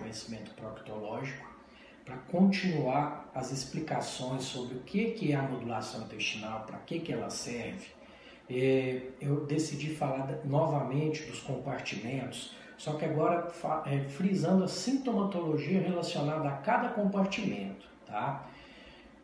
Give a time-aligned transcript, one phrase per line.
[0.00, 1.48] Conhecimento proctológico,
[2.04, 7.30] para continuar as explicações sobre o que é a modulação intestinal, para que, que ela
[7.30, 7.86] serve.
[8.48, 13.52] É, eu decidi falar novamente dos compartimentos, só que agora
[13.86, 18.48] é, frisando a sintomatologia relacionada a cada compartimento, tá?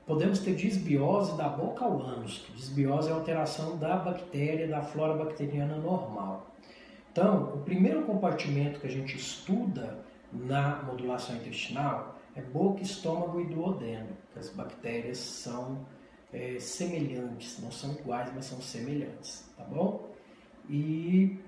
[0.06, 2.46] Podemos ter disbiose da boca ao ânus.
[2.54, 6.46] Disbiose é alteração da bactéria, da flora bacteriana normal.
[7.10, 13.46] Então, o primeiro compartimento que a gente estuda na modulação intestinal é boca, estômago e
[13.46, 14.16] duodeno.
[14.36, 15.86] As bactérias são
[16.32, 20.10] é, semelhantes, não são iguais, mas são semelhantes, tá bom?
[20.68, 21.38] E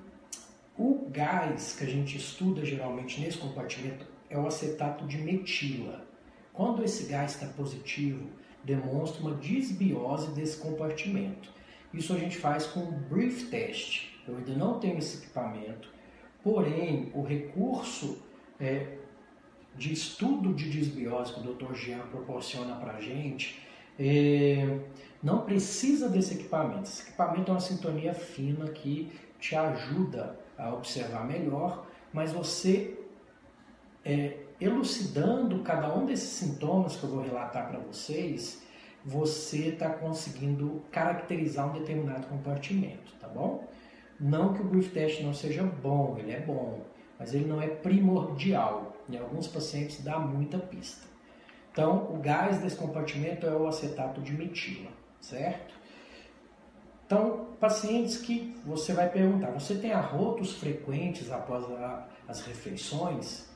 [0.76, 6.06] o gás que a gente estuda geralmente nesse compartimento é o acetato de metila.
[6.52, 8.28] Quando esse gás está positivo,
[8.64, 11.50] demonstra uma disbiose desse compartimento.
[11.92, 14.08] Isso a gente faz com o brief test.
[14.26, 15.90] Eu ainda não tenho esse equipamento,
[16.42, 18.22] porém o recurso
[18.60, 18.98] é,
[19.76, 21.74] de estudo de disbiose que o Dr.
[21.74, 23.62] Jean proporciona para a gente
[23.98, 24.78] é,
[25.22, 26.84] não precisa desse equipamento.
[26.84, 32.98] Esse equipamento é uma sintonia fina que te ajuda a observar melhor, mas você
[34.04, 38.62] é, elucidando cada um desses sintomas que eu vou relatar para vocês,
[39.04, 43.66] você está conseguindo caracterizar um determinado compartimento, tá bom?
[44.18, 46.84] Não que o brief test não seja bom, ele é bom,
[47.18, 48.94] mas ele não é primordial.
[49.08, 51.06] Em alguns pacientes dá muita pista.
[51.72, 54.90] Então, o gás desse compartimento é o acetato de metila,
[55.20, 55.74] certo?
[57.06, 63.48] Então, pacientes que você vai perguntar, você tem arrotos frequentes após a, as refeições?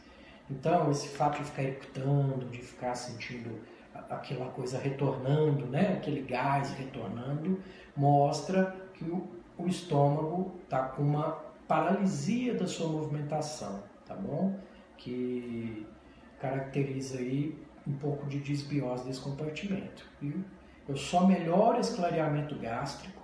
[0.50, 3.60] Então, esse fato de ficar eructando, de ficar sentindo
[4.08, 5.94] aquela coisa retornando, né?
[5.98, 7.60] aquele gás retornando,
[7.96, 14.60] mostra que o, o estômago está com uma paralisia da sua movimentação, tá bom?
[14.98, 15.86] Que
[16.38, 20.06] caracteriza aí um pouco de desbiose desse compartimento.
[20.20, 20.34] E
[20.86, 23.22] eu só melhoro esse clareamento gástrico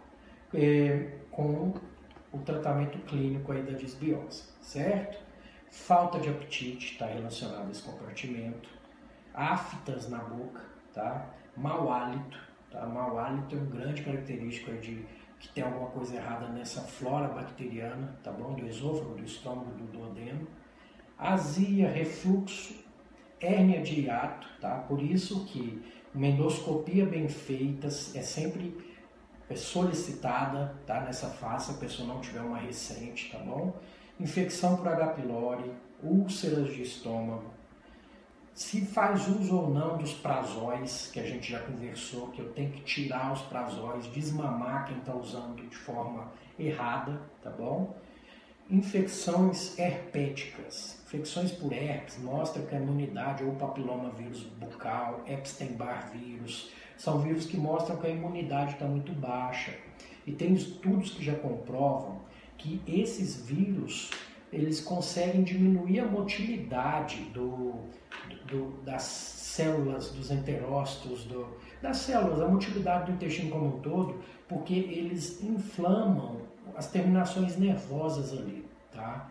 [0.54, 1.74] é, com
[2.32, 5.18] o tratamento clínico aí da desbiose, certo?
[5.70, 8.66] Falta de apetite está relacionado a esse compartimento.
[9.34, 10.62] Aftas na boca,
[10.94, 11.34] tá?
[11.54, 12.86] Mau hálito, tá?
[12.86, 15.04] Mau hálito é um grande característico de
[15.38, 18.54] que tem alguma coisa errada nessa flora bacteriana, tá bom?
[18.54, 20.46] Do esôfago, do estômago, do duodeno.
[21.16, 22.74] Azia, refluxo,
[23.40, 24.78] hérnia de hiato, tá?
[24.88, 25.82] Por isso que
[26.14, 28.76] uma endoscopia bem feita é sempre
[29.54, 31.00] solicitada, tá?
[31.00, 33.74] Nessa fase, se a pessoa não tiver uma recente, tá bom?
[34.20, 35.14] infecção por H.
[35.14, 35.70] pylori,
[36.02, 37.44] úlceras de estômago,
[38.58, 42.72] se faz uso ou não dos prazóis, que a gente já conversou, que eu tenho
[42.72, 47.94] que tirar os prazóis, desmamar quem está usando de forma errada, tá bom?
[48.68, 51.00] Infecções herpéticas.
[51.06, 57.46] Infecções por herpes mostram que a imunidade ou papiloma vírus bucal, Epstein-Barr vírus, são vírus
[57.46, 59.72] que mostram que a imunidade está muito baixa.
[60.26, 62.22] E tem estudos que já comprovam
[62.56, 64.10] que esses vírus
[64.52, 67.74] eles conseguem diminuir a motilidade do,
[68.46, 71.46] do, das células, dos enterócitos, do,
[71.82, 76.36] das células, a motilidade do intestino como um todo, porque eles inflamam
[76.76, 79.30] as terminações nervosas ali, tá?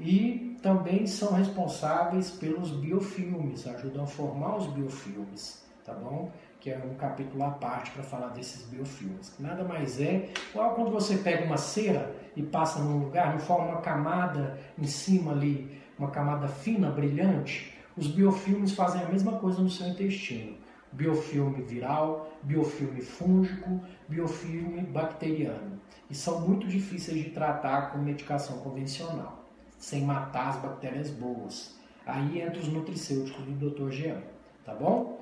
[0.00, 6.30] E também são responsáveis pelos biofilmes, ajudam a formar os biofilmes, tá bom?
[6.60, 9.34] Que é um capítulo à parte para falar desses biofilmes.
[9.38, 13.68] Nada mais é, igual quando você pega uma cera e passa num lugar, não forma
[13.68, 19.60] uma camada em cima ali, uma camada fina, brilhante, os biofilmes fazem a mesma coisa
[19.60, 20.56] no seu intestino.
[20.92, 25.78] Biofilme viral, biofilme fúngico, biofilme bacteriano.
[26.08, 29.44] E são muito difíceis de tratar com medicação convencional,
[29.78, 31.76] sem matar as bactérias boas.
[32.06, 33.90] Aí entra os nutricêuticos do Dr.
[33.90, 34.22] Jean,
[34.64, 35.17] tá bom?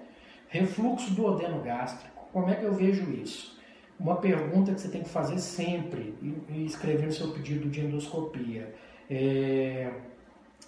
[0.48, 2.28] Refluxo do odeno gástrico.
[2.32, 3.56] Como é que eu vejo isso?
[3.98, 6.14] Uma pergunta que você tem que fazer sempre
[6.48, 8.74] e escrever no seu pedido de endoscopia
[9.08, 9.90] é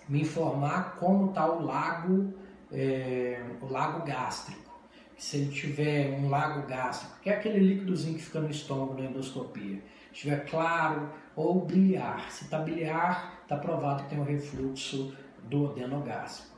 [0.09, 2.33] me informar como está o lago,
[2.73, 4.69] é, o lago gástrico.
[5.17, 9.07] Se ele tiver um lago gástrico, que é aquele líquidozinho que fica no estômago na
[9.07, 9.83] endoscopia,
[10.13, 12.31] estiver claro ou biliar.
[12.31, 16.58] Se está biliar, está provado que tem um refluxo do adenogástrico.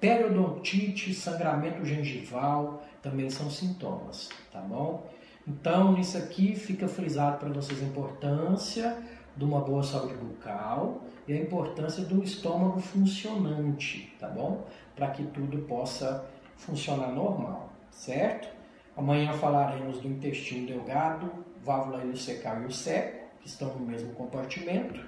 [0.00, 5.10] Periodontite, sangramento gengival também são sintomas, tá bom?
[5.46, 8.96] Então, nisso aqui fica frisado para vocês a importância
[9.36, 14.66] de uma boa saúde bucal e a importância do estômago funcionante, tá bom?
[14.94, 18.48] Para que tudo possa funcionar normal, certo?
[18.96, 25.00] Amanhã falaremos do intestino delgado, válvula ileocecal e o seco, que estão no mesmo compartimento.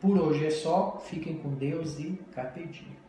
[0.00, 2.99] Por hoje é só, fiquem com Deus e carpe.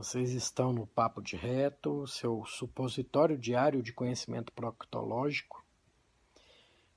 [0.00, 5.62] Vocês estão no Papo de Reto, seu supositório diário de conhecimento proctológico.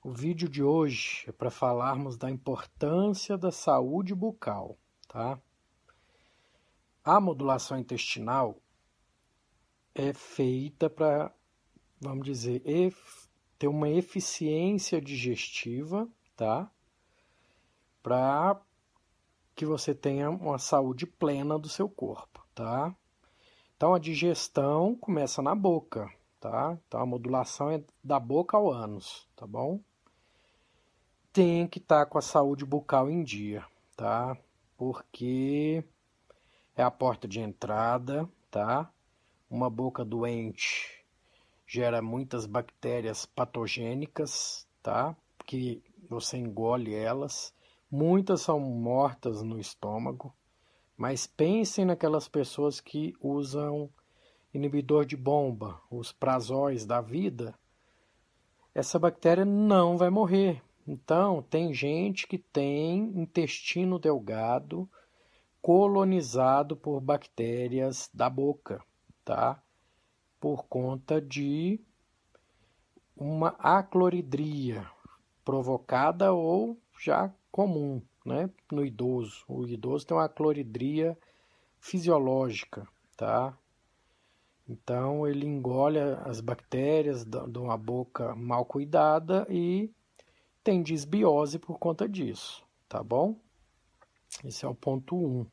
[0.02, 5.38] O vídeo de hoje é para falarmos da importância da saúde bucal, tá?
[7.04, 8.58] A modulação intestinal
[9.94, 11.30] é feita para,
[12.00, 12.62] vamos dizer,
[13.58, 16.70] ter uma eficiência digestiva, tá?
[18.02, 18.58] Para
[19.54, 22.94] que você tenha uma saúde plena do seu corpo, tá?
[23.76, 26.10] Então a digestão começa na boca,
[26.40, 26.78] tá?
[26.86, 29.80] Então a modulação é da boca ao ânus, tá bom?
[31.32, 33.64] Tem que estar tá com a saúde bucal em dia,
[33.96, 34.36] tá?
[34.76, 35.84] Porque
[36.76, 38.90] é a porta de entrada, tá?
[39.50, 41.04] Uma boca doente
[41.66, 45.16] gera muitas bactérias patogênicas, tá?
[45.44, 47.54] Que você engole elas
[47.96, 50.34] Muitas são mortas no estômago,
[50.96, 53.90] mas pensem naquelas pessoas que usam
[54.52, 57.54] inibidor de bomba, os prazóis da vida.
[58.74, 60.62] Essa bactéria não vai morrer.
[60.86, 64.88] Então, tem gente que tem intestino delgado
[65.60, 68.84] colonizado por bactérias da boca,
[69.24, 69.60] tá?
[70.38, 71.80] Por conta de
[73.16, 74.86] uma acloridria
[75.42, 79.44] provocada ou já comum né, no idoso.
[79.48, 81.16] O idoso tem uma cloridria
[81.78, 83.56] fisiológica, tá?
[84.68, 89.90] Então ele engole as bactérias de uma boca mal cuidada e
[90.62, 93.36] tem desbiose por conta disso, tá bom?
[94.42, 95.40] Esse é o ponto 1.
[95.40, 95.46] Um.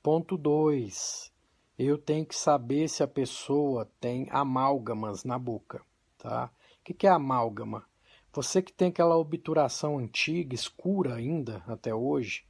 [0.00, 1.32] Ponto 2.
[1.76, 5.82] Eu tenho que saber se a pessoa tem amálgamas na boca,
[6.16, 6.50] tá?
[6.78, 7.84] O que é amálgama?
[8.34, 12.44] Você que tem aquela obturação antiga, escura ainda até hoje,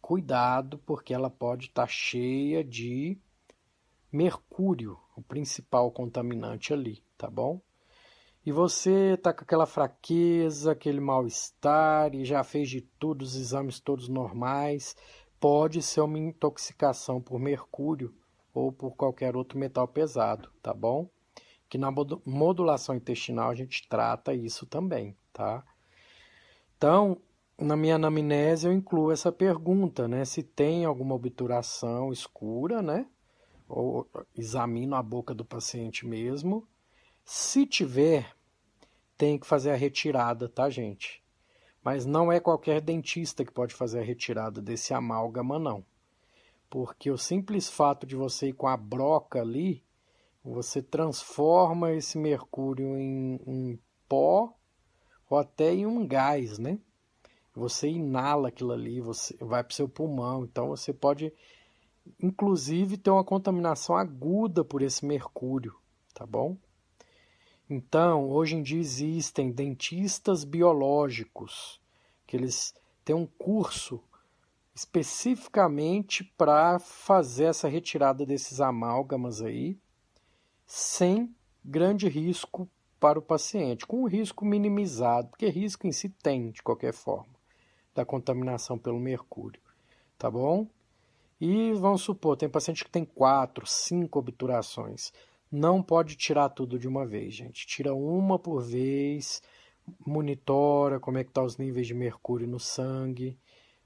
[0.00, 3.16] cuidado, porque ela pode estar tá cheia de
[4.12, 7.60] mercúrio, o principal contaminante ali, tá bom?
[8.44, 13.78] E você tá com aquela fraqueza, aquele mal-estar e já fez de tudo, os exames
[13.78, 14.96] todos normais,
[15.38, 18.12] pode ser uma intoxicação por mercúrio
[18.52, 21.08] ou por qualquer outro metal pesado, tá bom?
[21.70, 21.90] Que na
[22.26, 25.64] modulação intestinal a gente trata isso também tá?
[26.76, 27.18] Então,
[27.58, 30.24] na minha anamnese eu incluo essa pergunta, né?
[30.24, 33.06] Se tem alguma obturação escura, né?
[33.68, 36.66] Ou examino a boca do paciente mesmo.
[37.24, 38.34] Se tiver,
[39.16, 41.22] tem que fazer a retirada, tá, gente?
[41.82, 45.84] Mas não é qualquer dentista que pode fazer a retirada desse amálgama, não.
[46.68, 49.82] Porque o simples fato de você ir com a broca ali,
[50.44, 53.78] você transforma esse mercúrio em,
[54.08, 54.54] pó
[55.28, 56.78] ou até em um gás, né?
[57.54, 61.32] Você inala aquilo ali, você vai para o seu pulmão, então você pode
[62.20, 65.76] inclusive ter uma contaminação aguda por esse mercúrio,
[66.14, 66.56] tá bom?
[67.68, 71.80] Então, hoje em dia existem dentistas biológicos,
[72.26, 74.02] que eles têm um curso
[74.74, 79.78] especificamente para fazer essa retirada desses amálgamas aí,
[80.72, 81.34] sem
[81.64, 86.62] grande risco para o paciente, com o risco minimizado, porque risco em si tem, de
[86.62, 87.34] qualquer forma,
[87.92, 89.60] da contaminação pelo mercúrio,
[90.16, 90.68] tá bom?
[91.40, 95.12] E vamos supor, tem paciente que tem quatro, cinco obturações.
[95.50, 97.66] Não pode tirar tudo de uma vez, gente.
[97.66, 99.42] Tira uma por vez,
[100.06, 103.36] monitora como é que tá os níveis de mercúrio no sangue,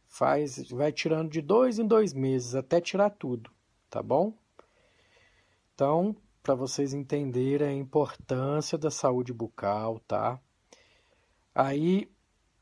[0.06, 3.50] faz, vai tirando de dois em dois meses até tirar tudo,
[3.88, 4.34] tá bom?
[5.74, 6.14] Então,
[6.44, 10.38] para vocês entenderem a importância da saúde bucal, tá?
[11.54, 12.06] Aí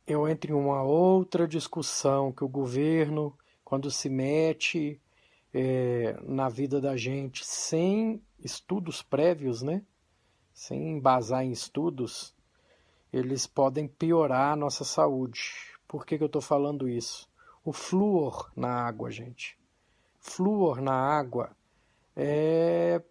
[0.06, 5.00] eu entro em uma outra discussão que o governo, quando se mete
[5.52, 9.82] é, na vida da gente sem estudos prévios, né?
[10.54, 12.36] Sem embasar em estudos,
[13.12, 15.40] eles podem piorar a nossa saúde.
[15.88, 17.28] Por que, que eu estou falando isso?
[17.64, 19.58] O flúor na água, gente.
[20.20, 21.50] Flúor na água
[22.14, 23.02] é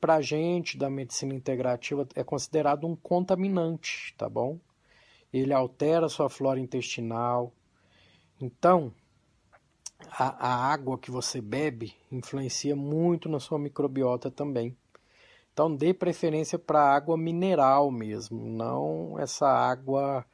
[0.00, 4.58] para a gente da medicina integrativa é considerado um contaminante, tá bom?
[5.32, 7.52] Ele altera a sua flora intestinal.
[8.40, 8.92] Então,
[10.10, 14.76] a, a água que você bebe influencia muito na sua microbiota também.
[15.52, 20.24] Então, dê preferência para água mineral mesmo, não essa água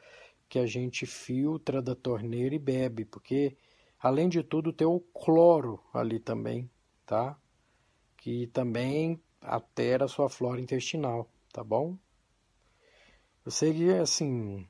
[0.49, 3.57] que a gente filtra da torneira e bebe, porque
[3.99, 6.71] além de tudo tem o cloro ali também,
[7.05, 7.37] tá?
[8.17, 11.97] Que também altera a sua flora intestinal, tá bom?
[13.45, 14.67] Eu sei que assim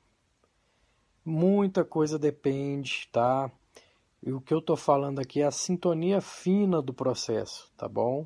[1.25, 3.51] muita coisa depende, tá?
[4.23, 8.25] E o que eu estou falando aqui é a sintonia fina do processo, tá bom?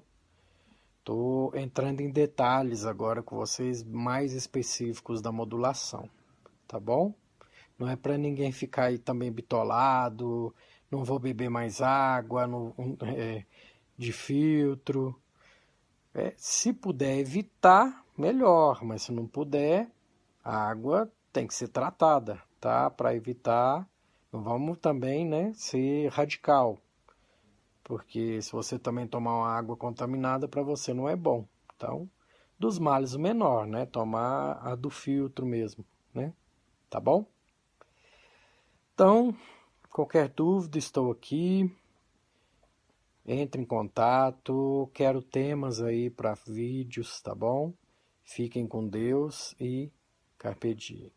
[1.00, 6.08] Estou entrando em detalhes agora com vocês mais específicos da modulação,
[6.68, 7.14] tá bom?
[7.78, 10.54] Não é para ninguém ficar aí também bitolado,
[10.92, 13.44] não vou beber mais água no, é,
[13.98, 15.20] de filtro,
[16.14, 19.90] é, se puder evitar, melhor, mas se não puder,
[20.44, 22.90] a água tem que ser tratada, tá?
[22.90, 23.88] Para evitar,
[24.32, 26.78] vamos também, né, ser radical.
[27.84, 31.46] Porque se você também tomar uma água contaminada, para você não é bom.
[31.76, 32.10] Então,
[32.58, 33.86] dos males o menor, né?
[33.86, 36.32] Tomar a do filtro mesmo, né?
[36.90, 37.26] Tá bom?
[38.94, 39.36] Então,
[39.90, 41.76] qualquer dúvida, estou aqui.
[43.26, 47.72] Entre em contato, quero temas aí para vídeos, tá bom?
[48.24, 49.92] Fiquem com Deus e
[50.38, 51.12] carpe diem.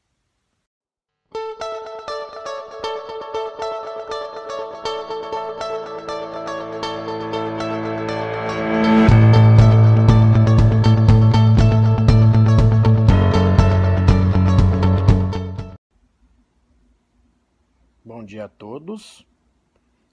[18.05, 19.27] Bom dia a todos.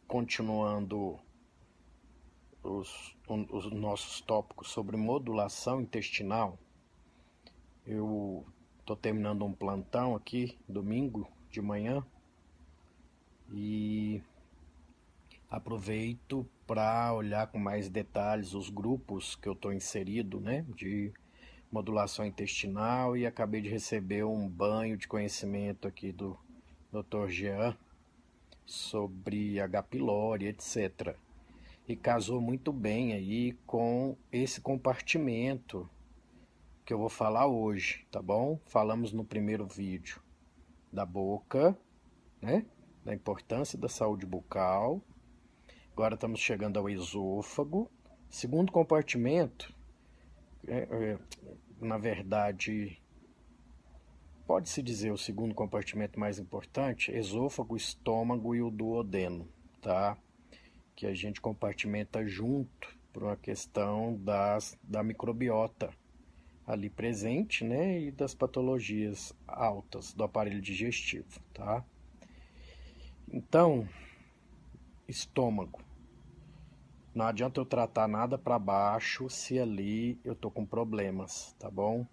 [0.07, 1.19] Continuando
[2.63, 6.57] os, os nossos tópicos sobre modulação intestinal,
[7.85, 8.45] eu
[8.79, 12.05] estou terminando um plantão aqui, domingo de manhã,
[13.51, 14.21] e
[15.49, 21.11] aproveito para olhar com mais detalhes os grupos que eu estou inserido, né, de
[21.71, 26.37] modulação intestinal e acabei de receber um banho de conhecimento aqui do
[26.91, 27.27] Dr.
[27.27, 27.77] Jean
[28.65, 29.83] sobre H.
[29.83, 31.17] pylori, etc
[31.87, 35.89] e casou muito bem aí com esse compartimento
[36.85, 38.59] que eu vou falar hoje, tá bom?
[38.65, 40.21] Falamos no primeiro vídeo
[40.91, 41.77] da boca,
[42.41, 42.65] né?
[43.03, 45.01] Da importância da saúde bucal.
[45.93, 47.89] Agora estamos chegando ao esôfago.
[48.29, 49.73] Segundo compartimento,
[50.67, 51.19] é, é,
[51.79, 53.01] na verdade,
[54.45, 59.47] pode-se dizer o segundo compartimento mais importante, esôfago, estômago e o duodeno,
[59.81, 60.17] tá?
[61.01, 65.89] Que a gente compartimenta junto por uma questão das, da microbiota
[66.63, 71.83] ali presente, né, e das patologias altas do aparelho digestivo, tá?
[73.27, 73.89] Então,
[75.07, 75.81] estômago.
[77.15, 82.05] Não adianta eu tratar nada para baixo se ali eu tô com problemas, tá bom?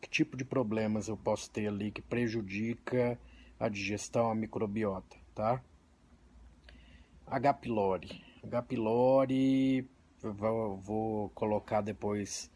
[0.00, 3.18] Que tipo de problemas eu posso ter ali que prejudica
[3.58, 5.60] a digestão, a microbiota, tá?
[7.26, 7.54] H.
[7.54, 8.27] pylori.
[8.44, 8.62] H.
[8.62, 9.88] pylori,
[10.22, 12.50] vou, vou colocar depois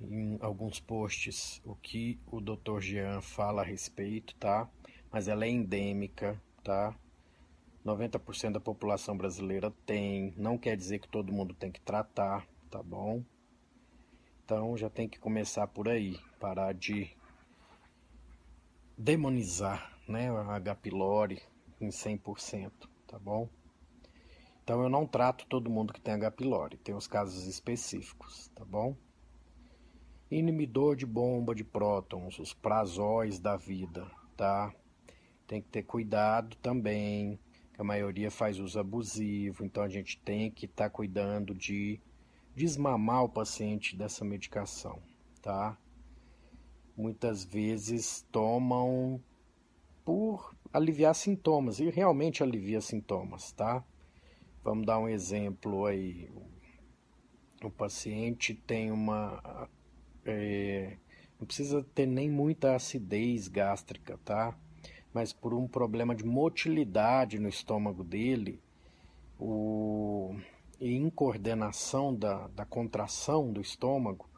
[0.00, 2.80] em alguns posts o que o Dr.
[2.80, 4.68] Jean fala a respeito, tá?
[5.10, 6.94] Mas ela é endêmica, tá?
[7.84, 12.82] 90% da população brasileira tem, não quer dizer que todo mundo tem que tratar, tá
[12.82, 13.24] bom?
[14.44, 17.10] Então já tem que começar por aí, parar de
[18.96, 20.74] demonizar, né, a H.
[20.76, 21.42] pylori
[21.80, 22.70] em 100%,
[23.06, 23.48] tá bom?
[24.68, 26.30] Então eu não trato todo mundo que tem H.
[26.32, 28.94] pylori, tem os casos específicos, tá bom?
[30.30, 34.06] Inibidor de bomba de prótons, os prazóis da vida,
[34.36, 34.70] tá?
[35.46, 37.40] Tem que ter cuidado também,
[37.72, 41.98] que a maioria faz uso abusivo, então a gente tem que estar tá cuidando de
[42.54, 45.00] desmamar o paciente dessa medicação,
[45.40, 45.78] tá?
[46.94, 49.18] Muitas vezes tomam
[50.04, 53.82] por aliviar sintomas, e realmente alivia sintomas, tá?
[54.68, 56.28] Vamos dar um exemplo aí.
[57.64, 59.66] o paciente tem uma.
[60.26, 60.98] É,
[61.40, 64.54] não precisa ter nem muita acidez gástrica, tá?
[65.10, 68.60] Mas por um problema de motilidade no estômago dele,
[69.38, 70.36] o,
[70.78, 74.28] e incoordenação da, da contração do estômago,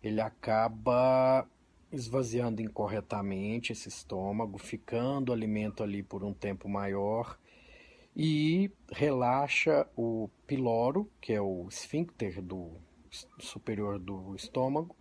[0.00, 1.48] ele acaba
[1.90, 7.39] esvaziando incorretamente esse estômago, ficando alimento ali por um tempo maior
[8.16, 12.72] e relaxa o piloro, que é o esfíncter do
[13.38, 14.96] superior do estômago.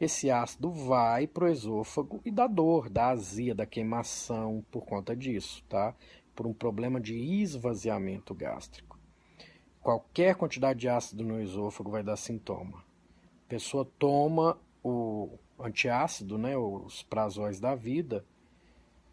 [0.00, 5.14] Esse ácido vai para o esôfago e dá dor, dá azia, da queimação por conta
[5.14, 5.94] disso, tá?
[6.34, 8.98] Por um problema de esvaziamento gástrico.
[9.80, 12.78] Qualquer quantidade de ácido no esôfago vai dar sintoma.
[13.46, 18.24] A pessoa toma o antiácido, né, os prazóis da vida,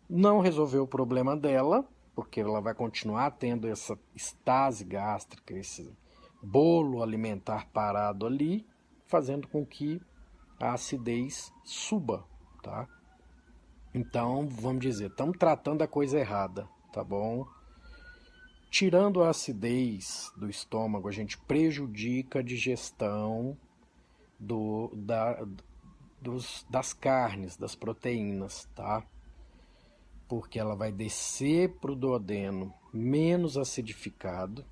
[0.09, 1.87] não resolveu o problema dela,
[2.21, 5.91] porque ela vai continuar tendo essa estase gástrica, esse
[6.39, 8.63] bolo alimentar parado ali,
[9.07, 9.99] fazendo com que
[10.59, 12.23] a acidez suba,
[12.61, 12.87] tá?
[13.91, 17.47] Então, vamos dizer, estamos tratando a coisa errada, tá bom?
[18.69, 23.57] Tirando a acidez do estômago, a gente prejudica a digestão
[24.39, 25.43] do, da,
[26.21, 29.03] dos, das carnes, das proteínas, tá?
[30.31, 34.63] Porque ela vai descer para o duodeno menos acidificado.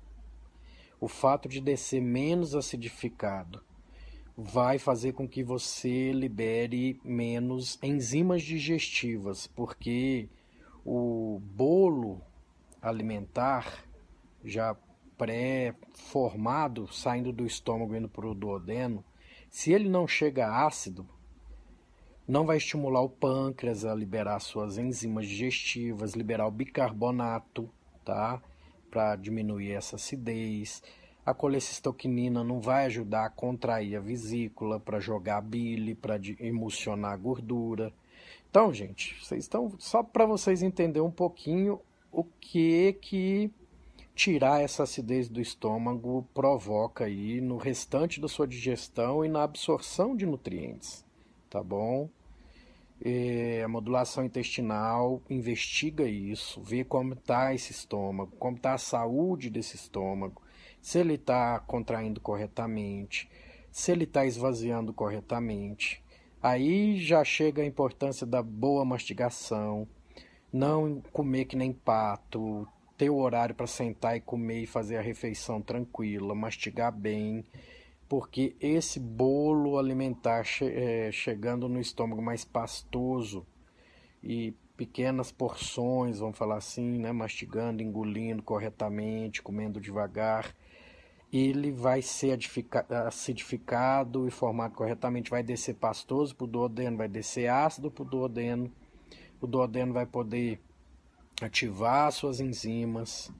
[0.98, 3.62] O fato de descer menos acidificado
[4.34, 10.30] vai fazer com que você libere menos enzimas digestivas, porque
[10.82, 12.22] o bolo
[12.80, 13.84] alimentar
[14.42, 14.74] já
[15.18, 19.04] pré-formado, saindo do estômago indo para o duodeno,
[19.50, 21.06] se ele não chega ácido,
[22.30, 27.68] não vai estimular o pâncreas a liberar suas enzimas digestivas, liberar o bicarbonato,
[28.04, 28.40] tá?
[28.88, 30.80] Para diminuir essa acidez.
[31.26, 37.12] A colecistoquinina não vai ajudar a contrair a vesícula, para jogar a bile, para emulsionar
[37.12, 37.92] a gordura.
[38.48, 41.80] Então, gente, vocês estão só para vocês entenderem um pouquinho
[42.12, 43.50] o que que
[44.14, 50.14] tirar essa acidez do estômago provoca aí no restante da sua digestão e na absorção
[50.14, 51.04] de nutrientes,
[51.48, 52.08] tá bom?
[53.02, 59.48] É, a modulação intestinal investiga isso, vê como está esse estômago, como está a saúde
[59.48, 60.42] desse estômago,
[60.82, 63.30] se ele está contraindo corretamente,
[63.70, 66.02] se ele está esvaziando corretamente.
[66.42, 69.88] Aí já chega a importância da boa mastigação,
[70.52, 75.02] não comer que nem pato, ter o horário para sentar e comer e fazer a
[75.02, 77.46] refeição tranquila, mastigar bem
[78.10, 83.46] porque esse bolo alimentar che é, chegando no estômago mais pastoso
[84.20, 90.52] e pequenas porções, vamos falar assim, né, mastigando, engolindo corretamente, comendo devagar,
[91.32, 92.36] ele vai ser
[93.06, 98.06] acidificado e formado corretamente, vai descer pastoso para o duodeno, vai descer ácido para o
[98.06, 98.72] duodeno,
[99.40, 100.60] o duodeno vai poder
[101.40, 103.32] ativar suas enzimas,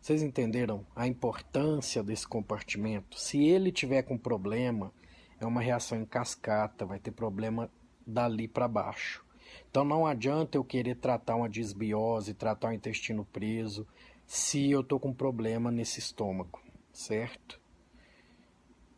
[0.00, 3.18] vocês entenderam a importância desse compartimento?
[3.18, 4.92] Se ele tiver com problema,
[5.40, 7.70] é uma reação em cascata, vai ter problema
[8.06, 9.24] dali para baixo.
[9.70, 13.86] Então não adianta eu querer tratar uma disbiose, tratar o intestino preso,
[14.26, 16.60] se eu estou com problema nesse estômago,
[16.92, 17.60] certo?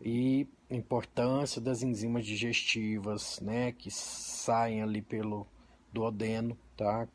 [0.01, 5.47] E importância das enzimas digestivas, né, que saem ali pelo
[5.93, 7.09] duodeno, tá?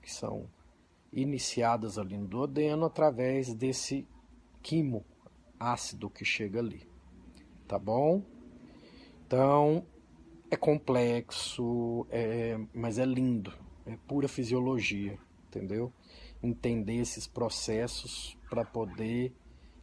[0.00, 0.48] Que são
[1.14, 4.06] iniciadas ali no duodeno através desse
[4.62, 5.04] quimo
[5.58, 6.88] ácido que chega ali.
[7.66, 8.22] Tá bom?
[9.26, 9.86] Então,
[10.50, 13.52] é complexo, é, mas é lindo,
[13.86, 15.92] é pura fisiologia, entendeu?
[16.42, 19.32] Entender esses processos para poder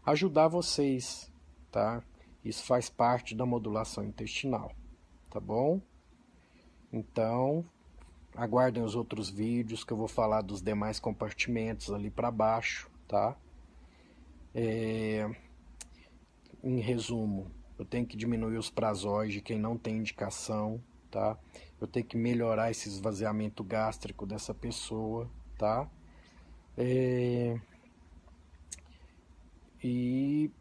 [0.05, 1.31] ajudar vocês,
[1.71, 2.03] tá?
[2.43, 4.71] Isso faz parte da modulação intestinal,
[5.29, 5.81] tá bom?
[6.91, 7.65] Então,
[8.35, 13.35] Aguardem os outros vídeos que eu vou falar dos demais compartimentos ali para baixo, tá?
[14.55, 15.29] É...
[16.63, 21.37] Em resumo, eu tenho que diminuir os prazóis de quem não tem indicação, tá?
[21.79, 25.89] Eu tenho que melhorar esse esvaziamento gástrico dessa pessoa, tá?
[26.77, 27.59] É...
[29.83, 30.51] E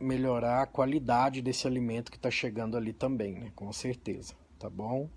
[0.00, 3.52] melhorar a qualidade desse alimento que está chegando ali também, né?
[3.54, 5.08] Com certeza, tá bom?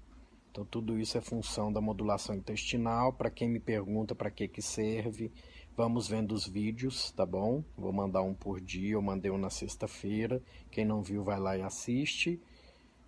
[0.56, 3.12] Então, tudo isso é função da modulação intestinal.
[3.12, 5.30] Para quem me pergunta para que, que serve,
[5.76, 7.62] vamos vendo os vídeos, tá bom?
[7.78, 10.42] Vou mandar um por dia, eu mandei um na sexta-feira.
[10.72, 12.42] Quem não viu, vai lá e assiste.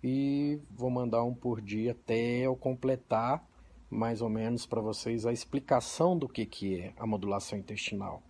[0.04, 3.42] E vou mandar um por dia até eu completar
[3.88, 8.22] mais ou menos para vocês a explicação do que, que é a modulação intestinal.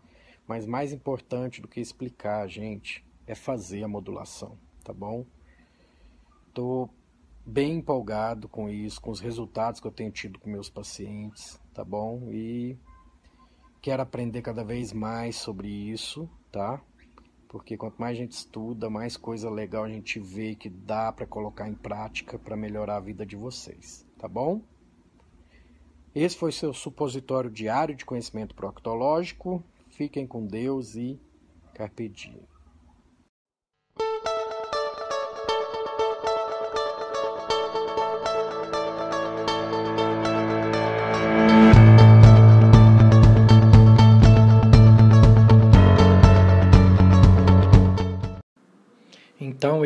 [0.47, 5.27] Mas mais importante do que explicar, gente, é fazer a modulação, tá bom?
[6.47, 6.89] Estou
[7.49, 11.83] bem empolgado com isso, com os resultados que eu tenho tido com meus pacientes, tá
[11.83, 12.29] bom?
[12.31, 12.77] E
[13.81, 16.79] quero aprender cada vez mais sobre isso, tá?
[17.49, 21.27] Porque quanto mais a gente estuda, mais coisa legal a gente vê que dá para
[21.27, 24.61] colocar em prática para melhorar a vida de vocês, tá bom?
[26.15, 29.65] Esse foi seu supositório diário de conhecimento proctológico.
[29.89, 31.19] Fiquem com Deus e
[31.73, 32.58] carpe diem.